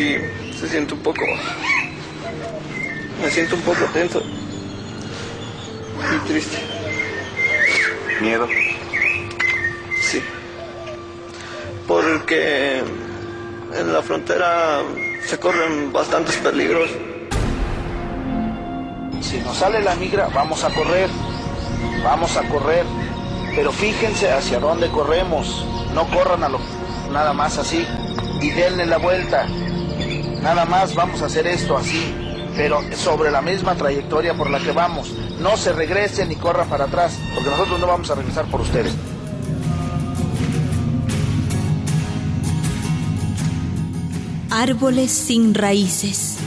sí 0.00 0.16
se 0.58 0.68
siente 0.68 0.94
un 0.94 1.00
poco... 1.00 1.24
Me 3.22 3.30
siento 3.30 3.54
un 3.54 3.62
poco 3.62 3.84
tenso 3.92 4.22
y 6.10 6.28
triste. 6.28 6.56
¿Miedo? 8.22 8.48
Sí. 10.00 10.22
Porque 11.86 12.78
en 12.78 13.92
la 13.92 14.02
frontera 14.02 14.80
se 15.26 15.38
corren 15.38 15.92
bastantes 15.92 16.36
peligros. 16.36 16.88
Si 19.20 19.38
nos 19.40 19.58
sale 19.58 19.82
la 19.82 19.94
migra, 19.96 20.28
vamos 20.32 20.64
a 20.64 20.70
correr. 20.70 21.10
Vamos 22.02 22.38
a 22.38 22.48
correr. 22.48 22.86
Pero 23.54 23.70
fíjense 23.70 24.32
hacia 24.32 24.60
dónde 24.60 24.88
corremos. 24.88 25.66
No 25.92 26.06
corran 26.08 26.42
a 26.42 26.48
lo, 26.48 26.58
nada 27.12 27.34
más 27.34 27.58
así. 27.58 27.86
Y 28.40 28.50
denle 28.50 28.86
la 28.86 28.96
vuelta. 28.96 29.46
Nada 30.42 30.64
más 30.64 30.94
vamos 30.94 31.22
a 31.22 31.26
hacer 31.26 31.46
esto 31.46 31.76
así. 31.76 32.14
Pero 32.56 32.80
sobre 32.96 33.30
la 33.30 33.42
misma 33.42 33.74
trayectoria 33.74 34.34
por 34.34 34.50
la 34.50 34.58
que 34.58 34.72
vamos. 34.72 35.12
No 35.40 35.56
se 35.56 35.72
regresen 35.72 36.28
ni 36.28 36.36
corran 36.36 36.68
para 36.68 36.84
atrás. 36.84 37.18
Porque 37.34 37.50
nosotros 37.50 37.78
no 37.78 37.86
vamos 37.86 38.10
a 38.10 38.14
regresar 38.14 38.46
por 38.46 38.60
ustedes. 38.60 38.92
Árboles 44.50 45.12
sin 45.12 45.54
raíces. 45.54 46.38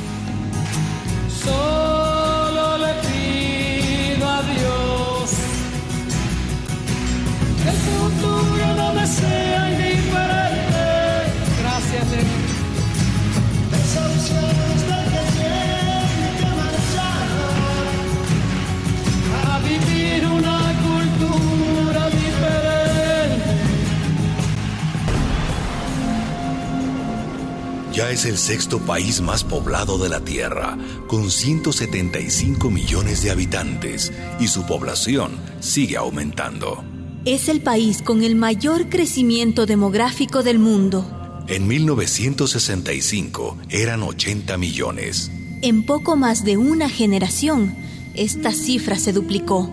Es 28.14 28.26
el 28.26 28.38
sexto 28.38 28.78
país 28.80 29.22
más 29.22 29.44
poblado 29.44 29.98
de 29.98 30.08
la 30.08 30.20
Tierra, 30.20 30.78
con 31.08 31.32
175 31.32 32.70
millones 32.70 33.24
de 33.24 33.32
habitantes, 33.32 34.14
y 34.40 34.48
su 34.48 34.68
población 34.68 35.32
sigue 35.60 35.98
aumentando. 35.98 36.84
Es 37.26 37.50
el 37.50 37.62
país 37.62 38.04
con 38.04 38.24
el 38.24 38.36
mayor 38.36 38.88
crecimiento 38.88 39.66
demográfico 39.66 40.44
del 40.44 40.60
mundo. 40.60 41.44
En 41.48 41.68
1965 41.68 43.58
eran 43.70 44.04
80 44.04 44.58
millones. 44.58 45.32
En 45.64 45.84
poco 45.84 46.16
más 46.16 46.46
de 46.46 46.58
una 46.58 46.90
generación, 46.90 47.76
esta 48.14 48.52
cifra 48.52 49.00
se 49.00 49.12
duplicó. 49.12 49.70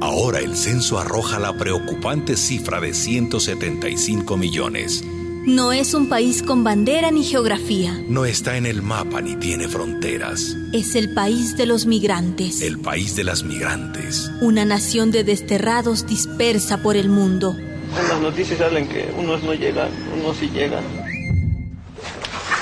Ahora 0.00 0.40
el 0.40 0.56
censo 0.56 0.98
arroja 0.98 1.38
la 1.38 1.56
preocupante 1.56 2.36
cifra 2.36 2.80
de 2.80 2.92
175 2.92 4.36
millones. 4.36 5.04
No 5.46 5.72
es 5.72 5.92
un 5.92 6.08
país 6.08 6.42
con 6.42 6.64
bandera 6.64 7.10
ni 7.10 7.22
geografía. 7.22 8.02
No 8.08 8.24
está 8.24 8.56
en 8.56 8.64
el 8.64 8.80
mapa 8.80 9.20
ni 9.20 9.36
tiene 9.36 9.68
fronteras. 9.68 10.56
Es 10.72 10.94
el 10.94 11.12
país 11.12 11.54
de 11.58 11.66
los 11.66 11.84
migrantes. 11.84 12.62
El 12.62 12.80
país 12.80 13.14
de 13.14 13.24
las 13.24 13.42
migrantes. 13.42 14.30
Una 14.40 14.64
nación 14.64 15.10
de 15.10 15.22
desterrados 15.22 16.06
dispersa 16.06 16.78
por 16.78 16.96
el 16.96 17.10
mundo. 17.10 17.54
En 17.58 18.08
las 18.08 18.20
noticias 18.22 18.58
salen 18.58 18.88
que 18.88 19.12
unos 19.18 19.42
no 19.42 19.52
llegan, 19.52 19.90
unos 20.18 20.34
sí 20.38 20.48
llegan. 20.48 20.82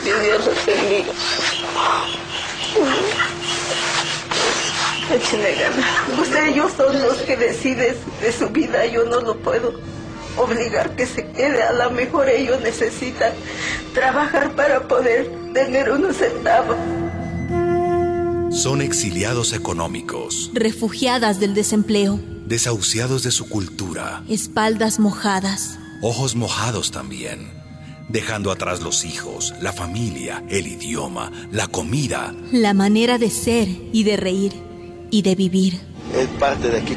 Dios 0.03 0.44
los 0.44 0.66
bendiga. 0.66 1.12
Échenle 5.14 5.54
ganas. 5.54 6.20
Usted 6.20 6.50
y 6.50 6.54
yo 6.56 6.69
son 6.76 7.00
los 7.00 7.19
que 7.19 7.37
deciden 7.37 7.94
de 8.20 8.32
su 8.32 8.49
vida. 8.49 8.84
Yo 8.87 9.04
no 9.04 9.20
lo 9.20 9.37
puedo 9.37 9.72
obligar 10.37 10.94
que 10.97 11.06
se 11.06 11.26
quede. 11.28 11.62
A 11.62 11.72
lo 11.72 11.91
mejor 11.91 12.28
ellos 12.28 12.60
necesitan 12.60 13.32
trabajar 13.94 14.54
para 14.54 14.87
poder 14.88 15.31
tener 15.53 15.91
unos 15.91 16.16
centavos. 16.16 16.76
Son 18.50 18.82
exiliados 18.82 19.53
económicos, 19.54 20.50
Refugiadas 20.53 21.41
del 21.41 21.54
desempleo. 21.54 22.20
desahuciados 22.47 23.22
de 23.22 23.31
su 23.31 23.48
cultura, 23.48 24.22
Espaldas 24.28 24.98
mojadas. 24.98 25.78
ojos 26.03 26.34
mojados 26.37 26.91
también, 26.91 27.50
dejando 28.10 28.50
atrás 28.53 28.82
los 28.82 29.04
hijos, 29.06 29.54
la 29.62 29.72
familia, 29.72 30.44
el 30.50 30.66
idioma, 30.66 31.32
la 31.50 31.66
comida. 31.66 32.34
La 32.53 32.75
manera 32.75 33.16
de 33.16 33.31
ser 33.31 33.69
y 33.93 34.04
de 34.04 34.16
reír 34.19 34.53
y 35.10 35.22
de 35.22 35.34
vivir. 35.34 35.81
Es 36.14 36.28
parte 36.38 36.69
de 36.69 36.78
aquí. 36.78 36.94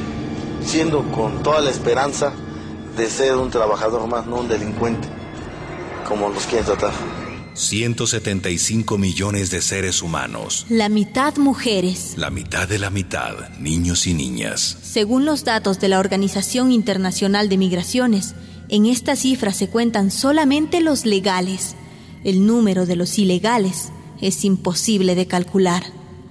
Siendo 0.66 1.03
con 1.12 1.41
toda 1.41 1.62
la 1.62 1.69
esperanza 1.72 2.34
de 2.95 3.09
ser 3.09 3.35
un 3.35 3.50
trabajador 3.50 4.07
más, 4.07 4.25
no 4.25 4.38
un 4.41 4.47
delincuente. 4.47 5.07
Como 6.07 6.29
los 6.29 6.45
quieren 6.45 6.66
tratar. 6.66 6.94
175 7.53 8.97
millones 8.97 9.50
de 9.50 9.61
seres 9.61 10.01
humanos, 10.01 10.66
La 10.69 10.89
mitad 10.89 11.38
mujeres. 11.38 12.13
la 12.17 12.29
mitad 12.29 12.67
de 12.67 12.79
la 12.79 12.89
mitad, 12.89 13.50
niños 13.59 14.07
y 14.07 14.13
niñas. 14.13 14.78
Según 14.84 15.25
los 15.25 15.45
datos 15.45 15.79
de 15.79 15.88
la 15.88 16.00
Organización 16.00 16.72
Internacional 16.72 17.47
de 17.47 17.57
Migraciones, 17.57 18.35
en 18.69 18.85
esta 18.85 19.16
cifra 19.16 19.53
se 19.53 19.69
cuentan 19.69 20.11
solamente 20.11 20.81
los 20.81 21.05
legales. 21.05 21.75
El 22.23 22.45
número 22.45 22.85
de 22.85 22.95
los 22.97 23.17
ilegales 23.19 23.89
es 24.22 24.44
imposible 24.44 25.16
de 25.16 25.28
calcular. 25.28 25.84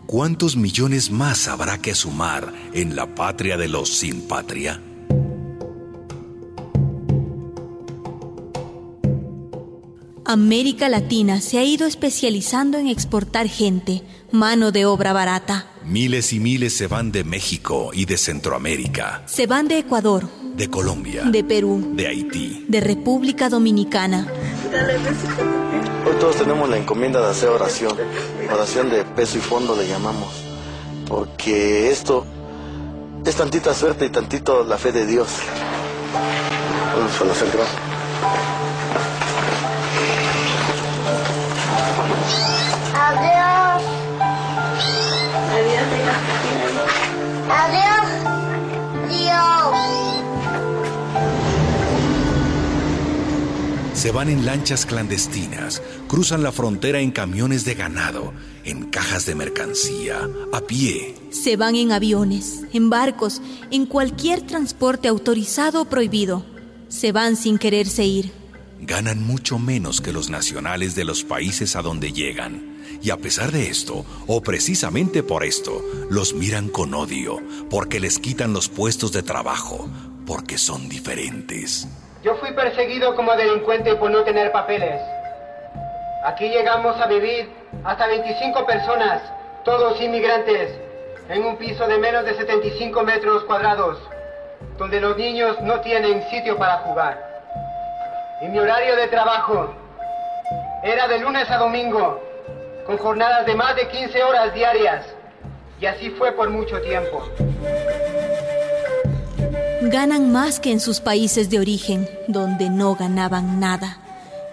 ¿Cuántos 0.06 0.56
millones 0.56 1.10
más 1.10 1.48
habrá 1.48 1.78
que 1.78 1.94
sumar 1.94 2.52
en 2.74 2.96
la 2.96 3.14
patria 3.14 3.56
de 3.56 3.68
los 3.68 3.88
sin 3.96 4.22
patria? 4.22 4.80
América 10.26 10.88
Latina 10.88 11.42
se 11.42 11.58
ha 11.58 11.64
ido 11.64 11.86
especializando 11.86 12.78
en 12.78 12.88
exportar 12.88 13.46
gente, 13.46 14.02
mano 14.32 14.72
de 14.72 14.86
obra 14.86 15.12
barata. 15.12 15.66
Miles 15.84 16.32
y 16.32 16.40
miles 16.40 16.74
se 16.74 16.86
van 16.86 17.12
de 17.12 17.24
México 17.24 17.90
y 17.92 18.06
de 18.06 18.16
Centroamérica, 18.16 19.22
Se 19.26 19.46
van 19.46 19.68
de 19.68 19.78
Ecuador, 19.78 20.26
de 20.56 20.70
Colombia, 20.70 21.24
de 21.24 21.44
Perú, 21.44 21.92
de 21.94 22.06
Haití. 22.06 22.64
de 22.68 22.80
República 22.80 23.50
Dominicana. 23.50 24.26
Hoy 26.06 26.16
todos 26.18 26.36
tenemos 26.36 26.70
la 26.70 26.78
encomienda 26.78 27.20
de 27.20 27.30
hacer 27.30 27.50
oración. 27.50 27.92
Oración 28.50 28.88
de 28.88 29.04
peso 29.04 29.36
y 29.36 29.42
fondo 29.42 29.76
le 29.76 29.86
llamamos. 29.86 30.32
Porque 31.06 31.90
esto 31.90 32.24
es 33.26 33.34
tantita 33.34 33.74
suerte 33.74 34.06
y 34.06 34.08
tantito 34.08 34.64
la 34.64 34.78
fe 34.78 34.90
de 34.90 35.04
Dios. 35.04 35.28
Vamos 36.96 37.20
a 37.20 37.24
la 37.24 37.34
centro. 37.34 37.60
Adiós. 47.50 48.08
Dios. 49.08 49.94
Se 53.94 54.10
van 54.10 54.28
en 54.28 54.44
lanchas 54.44 54.84
clandestinas, 54.86 55.82
cruzan 56.08 56.42
la 56.42 56.52
frontera 56.52 57.00
en 57.00 57.10
camiones 57.10 57.64
de 57.64 57.74
ganado, 57.74 58.34
en 58.64 58.90
cajas 58.90 59.24
de 59.24 59.34
mercancía, 59.34 60.28
a 60.52 60.60
pie. 60.60 61.14
Se 61.30 61.56
van 61.56 61.74
en 61.76 61.92
aviones, 61.92 62.64
en 62.72 62.90
barcos, 62.90 63.40
en 63.70 63.86
cualquier 63.86 64.42
transporte 64.42 65.08
autorizado 65.08 65.82
o 65.82 65.84
prohibido. 65.86 66.44
Se 66.88 67.12
van 67.12 67.36
sin 67.36 67.56
quererse 67.56 68.04
ir. 68.04 68.30
Ganan 68.80 69.24
mucho 69.26 69.58
menos 69.58 70.00
que 70.00 70.12
los 70.12 70.28
nacionales 70.28 70.94
de 70.94 71.04
los 71.04 71.24
países 71.24 71.74
a 71.74 71.82
donde 71.82 72.12
llegan. 72.12 72.73
Y 73.02 73.10
a 73.10 73.16
pesar 73.16 73.50
de 73.52 73.68
esto, 73.68 74.04
o 74.26 74.42
precisamente 74.42 75.22
por 75.22 75.44
esto, 75.44 75.82
los 76.10 76.34
miran 76.34 76.68
con 76.68 76.94
odio, 76.94 77.38
porque 77.70 78.00
les 78.00 78.18
quitan 78.18 78.52
los 78.52 78.68
puestos 78.68 79.12
de 79.12 79.22
trabajo, 79.22 79.88
porque 80.26 80.58
son 80.58 80.88
diferentes. 80.88 81.86
Yo 82.22 82.36
fui 82.36 82.52
perseguido 82.52 83.14
como 83.14 83.36
delincuente 83.36 83.94
por 83.96 84.10
no 84.10 84.24
tener 84.24 84.50
papeles. 84.52 85.00
Aquí 86.24 86.48
llegamos 86.48 86.98
a 87.00 87.06
vivir 87.06 87.50
hasta 87.84 88.06
25 88.06 88.64
personas, 88.64 89.22
todos 89.64 90.00
inmigrantes, 90.00 90.70
en 91.28 91.44
un 91.44 91.56
piso 91.56 91.86
de 91.86 91.98
menos 91.98 92.24
de 92.24 92.34
75 92.34 93.02
metros 93.02 93.44
cuadrados, 93.44 93.98
donde 94.78 95.00
los 95.00 95.16
niños 95.16 95.60
no 95.62 95.80
tienen 95.80 96.22
sitio 96.30 96.56
para 96.56 96.78
jugar. 96.78 97.18
Y 98.42 98.48
mi 98.48 98.58
horario 98.58 98.96
de 98.96 99.08
trabajo 99.08 99.74
era 100.82 101.08
de 101.08 101.18
lunes 101.18 101.50
a 101.50 101.58
domingo, 101.58 102.20
con 102.86 102.98
jornadas 102.98 103.46
de 103.46 103.54
más 103.54 103.74
de 103.76 103.88
15 103.88 104.22
horas 104.22 104.54
diarias. 104.54 105.06
Y 105.80 105.86
así 105.86 106.10
fue 106.10 106.32
por 106.32 106.50
mucho 106.50 106.80
tiempo. 106.80 107.22
Ganan 109.82 110.32
más 110.32 110.60
que 110.60 110.72
en 110.72 110.80
sus 110.80 111.00
países 111.00 111.50
de 111.50 111.58
origen, 111.58 112.08
donde 112.28 112.70
no 112.70 112.94
ganaban 112.94 113.60
nada. 113.60 114.00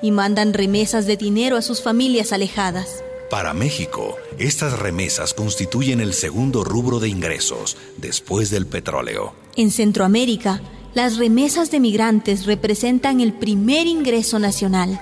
y 0.04 0.10
mandan 0.10 0.54
remesas 0.54 1.06
de 1.06 1.16
dinero 1.16 1.58
a 1.58 1.62
sus 1.62 1.84
familias 1.84 2.34
alejadas. 2.34 3.04
Para 3.30 3.54
México, 3.54 4.18
estas 4.40 4.80
remesas 4.80 5.36
constituyen 5.36 6.02
el 6.02 6.14
segundo 6.14 6.64
rubro 6.64 7.00
de 7.00 7.08
ingresos 7.08 7.78
después 7.98 8.50
del 8.50 8.66
petróleo. 8.66 9.34
En 9.56 9.70
Centroamérica, 9.70 10.60
las 10.96 11.18
remesas 11.18 11.70
de 11.70 11.80
migrantes 11.80 12.48
representan 12.48 13.22
el 13.22 13.34
primer 13.34 13.86
ingreso 13.86 14.40
nacional, 14.40 15.00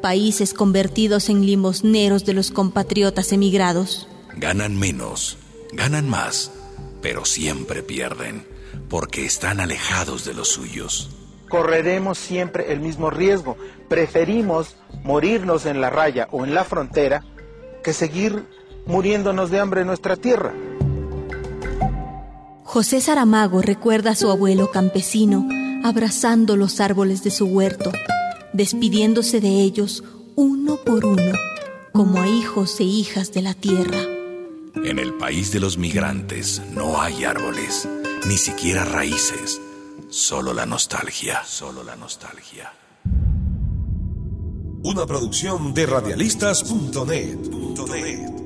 países 0.00 0.54
convertidos 0.54 1.28
en 1.28 1.44
limosneros 1.44 2.24
de 2.24 2.34
los 2.34 2.50
compatriotas 2.50 3.32
emigrados. 3.32 4.08
Ganan 4.36 4.78
menos, 4.78 5.38
ganan 5.72 6.08
más, 6.08 6.50
pero 7.02 7.24
siempre 7.24 7.82
pierden, 7.82 8.46
porque 8.88 9.24
están 9.24 9.60
alejados 9.60 10.24
de 10.24 10.34
los 10.34 10.48
suyos. 10.48 11.10
Correremos 11.48 12.18
siempre 12.18 12.72
el 12.72 12.80
mismo 12.80 13.10
riesgo. 13.10 13.56
Preferimos 13.88 14.76
morirnos 15.02 15.66
en 15.66 15.80
la 15.80 15.90
raya 15.90 16.28
o 16.30 16.44
en 16.44 16.54
la 16.54 16.64
frontera 16.64 17.24
que 17.82 17.92
seguir 17.92 18.44
muriéndonos 18.86 19.50
de 19.50 19.58
hambre 19.58 19.80
en 19.80 19.88
nuestra 19.88 20.16
tierra. 20.16 20.54
José 22.64 23.00
Saramago 23.00 23.62
recuerda 23.62 24.12
a 24.12 24.14
su 24.14 24.30
abuelo 24.30 24.70
campesino 24.70 25.48
abrazando 25.82 26.56
los 26.56 26.80
árboles 26.80 27.22
de 27.22 27.30
su 27.30 27.46
huerto, 27.46 27.90
despidiéndose 28.52 29.40
de 29.40 29.60
ellos 29.60 30.04
uno 30.36 30.76
por 30.84 31.04
uno, 31.04 31.32
como 31.92 32.20
a 32.20 32.28
hijos 32.28 32.78
e 32.80 32.84
hijas 32.84 33.32
de 33.32 33.42
la 33.42 33.54
tierra. 33.54 34.00
En 34.76 34.98
el 34.98 35.14
país 35.14 35.52
de 35.52 35.60
los 35.60 35.78
migrantes 35.78 36.62
no 36.72 37.00
hay 37.00 37.24
árboles, 37.24 37.88
ni 38.26 38.36
siquiera 38.36 38.84
raíces, 38.84 39.60
solo 40.08 40.54
la 40.54 40.66
nostalgia, 40.66 41.42
solo 41.44 41.82
la 41.82 41.96
nostalgia. 41.96 42.72
Una 44.82 45.06
producción 45.06 45.74
de 45.74 45.86
radialistas.net. 45.86 48.39